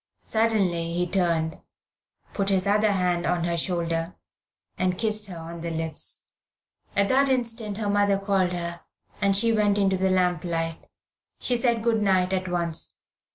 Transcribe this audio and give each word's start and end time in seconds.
Suddenly 0.23 0.93
he 0.93 1.05
turned, 1.05 1.61
put 2.33 2.49
his 2.49 2.65
other 2.65 2.91
hand 2.91 3.27
on 3.27 3.43
her 3.43 3.55
shoulder, 3.55 4.15
and 4.75 4.97
kissed 4.97 5.27
her 5.27 5.37
on 5.37 5.61
the 5.61 5.69
lips. 5.69 6.23
At 6.95 7.07
that 7.09 7.29
instant 7.29 7.77
her 7.77 7.87
mother 7.87 8.17
called 8.17 8.51
her, 8.53 8.81
and 9.21 9.37
she 9.37 9.53
went 9.53 9.77
into 9.77 9.97
the 9.97 10.09
lamp 10.09 10.43
light. 10.43 10.89
She 11.39 11.55
said 11.55 11.83
good 11.83 12.01
night 12.01 12.33
at 12.33 12.47
once. 12.47 12.95